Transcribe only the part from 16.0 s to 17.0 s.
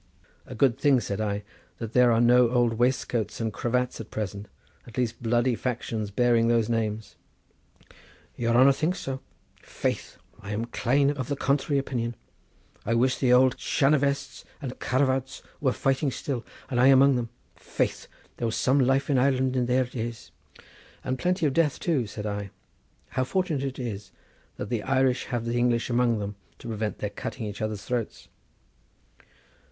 still; and I